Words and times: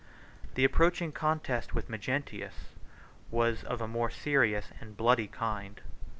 79 0.53 0.55
The 0.55 0.63
approaching 0.65 1.11
contest 1.11 1.75
with 1.75 1.87
Magnentius 1.87 2.69
was 3.29 3.63
of 3.63 3.81
a 3.81 3.87
more 3.87 4.09
serious 4.09 4.65
and 4.79 4.97
bloody 4.97 5.27
kind. 5.27 5.79